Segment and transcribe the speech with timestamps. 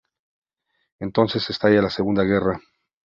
[0.99, 2.59] Entonces estalla la segunda guerra.